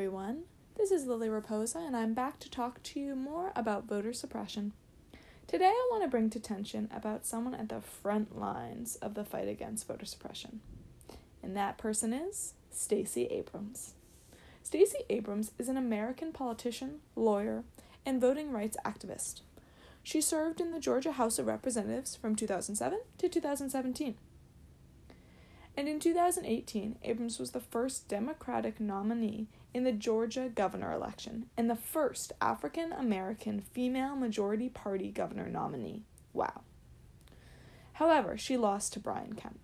[0.00, 0.44] everyone.
[0.78, 4.72] This is Lily Raposa, and I'm back to talk to you more about voter suppression.
[5.46, 9.26] Today, I want to bring to attention about someone at the front lines of the
[9.26, 10.60] fight against voter suppression,
[11.42, 13.92] and that person is Stacey Abrams.
[14.62, 17.64] Stacey Abrams is an American politician, lawyer,
[18.06, 19.42] and voting rights activist.
[20.02, 24.14] She served in the Georgia House of Representatives from 2007 to 2017.
[25.76, 31.70] And in 2018, Abrams was the first Democratic nominee in the Georgia governor election and
[31.70, 36.04] the first African American female majority party governor nominee.
[36.32, 36.62] Wow.
[37.94, 39.60] However, she lost to Brian Kemp.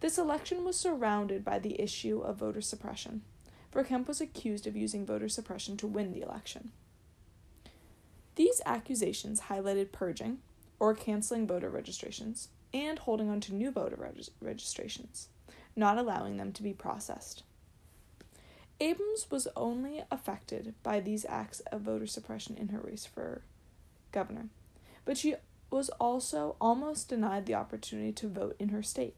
[0.00, 3.22] This election was surrounded by the issue of voter suppression,
[3.70, 6.72] for Kemp was accused of using voter suppression to win the election.
[8.36, 10.38] These accusations highlighted purging,
[10.78, 15.28] or canceling voter registrations, and holding on to new voter reg- registrations,
[15.76, 17.42] not allowing them to be processed.
[18.80, 23.42] Abrams was only affected by these acts of voter suppression in her race for
[24.10, 24.48] governor,
[25.04, 25.34] but she
[25.70, 29.14] was also almost denied the opportunity to vote in her state.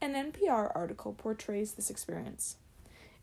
[0.00, 2.56] An NPR article portrays this experience.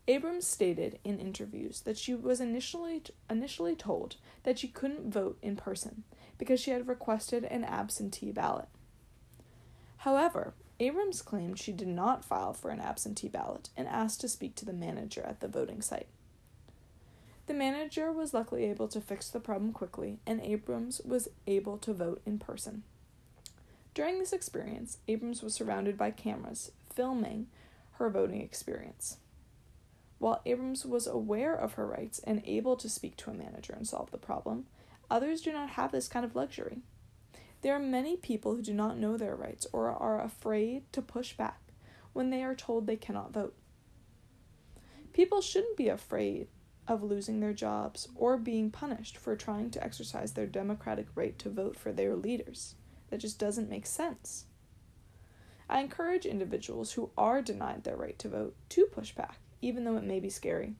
[0.06, 5.56] Abrams stated in interviews that she was initially initially told that she couldn't vote in
[5.56, 6.04] person
[6.38, 8.68] because she had requested an absentee ballot.
[9.98, 14.56] However, Abrams claimed she did not file for an absentee ballot and asked to speak
[14.56, 16.08] to the manager at the voting site.
[17.46, 21.92] The manager was luckily able to fix the problem quickly, and Abrams was able to
[21.92, 22.82] vote in person.
[23.92, 27.46] During this experience, Abrams was surrounded by cameras filming
[27.92, 29.18] her voting experience.
[30.18, 33.86] While Abrams was aware of her rights and able to speak to a manager and
[33.86, 34.66] solve the problem,
[35.10, 36.78] others do not have this kind of luxury.
[37.64, 41.32] There are many people who do not know their rights or are afraid to push
[41.32, 41.62] back
[42.12, 43.54] when they are told they cannot vote.
[45.14, 46.48] People shouldn't be afraid
[46.86, 51.48] of losing their jobs or being punished for trying to exercise their democratic right to
[51.48, 52.74] vote for their leaders.
[53.08, 54.44] That just doesn't make sense.
[55.66, 59.96] I encourage individuals who are denied their right to vote to push back, even though
[59.96, 60.74] it may be scary.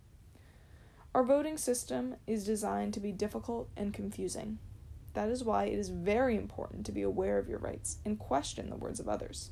[1.15, 4.59] Our voting system is designed to be difficult and confusing.
[5.15, 8.69] That is why it is very important to be aware of your rights and question
[8.69, 9.51] the words of others.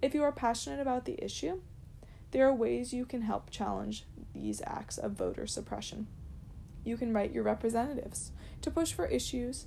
[0.00, 1.60] If you are passionate about the issue,
[2.32, 6.06] there are ways you can help challenge these acts of voter suppression.
[6.84, 9.66] You can write your representatives to push for issues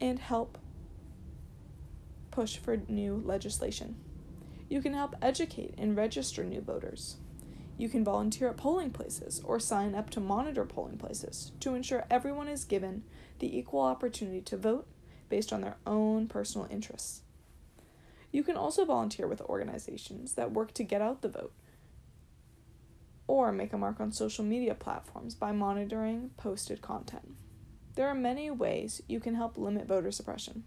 [0.00, 0.58] and help
[2.30, 3.96] push for new legislation.
[4.68, 7.16] You can help educate and register new voters.
[7.80, 12.04] You can volunteer at polling places or sign up to monitor polling places to ensure
[12.10, 13.04] everyone is given
[13.38, 14.86] the equal opportunity to vote
[15.30, 17.22] based on their own personal interests.
[18.32, 21.54] You can also volunteer with organizations that work to get out the vote
[23.26, 27.32] or make a mark on social media platforms by monitoring posted content.
[27.94, 30.64] There are many ways you can help limit voter suppression,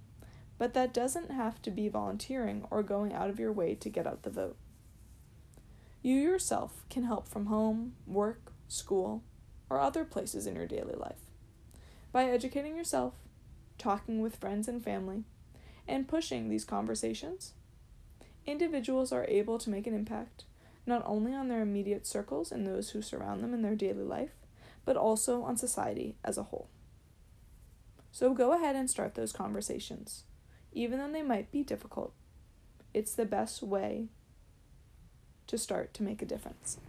[0.58, 4.08] but that doesn't have to be volunteering or going out of your way to get
[4.08, 4.58] out the vote.
[6.04, 9.24] You yourself can help from home, work, school,
[9.70, 11.22] or other places in your daily life.
[12.12, 13.14] By educating yourself,
[13.78, 15.24] talking with friends and family,
[15.88, 17.54] and pushing these conversations,
[18.46, 20.44] individuals are able to make an impact
[20.86, 24.32] not only on their immediate circles and those who surround them in their daily life,
[24.84, 26.68] but also on society as a whole.
[28.12, 30.26] So go ahead and start those conversations,
[30.74, 32.14] even though they might be difficult.
[32.94, 34.10] It's the best way
[35.54, 36.80] to start to make a difference.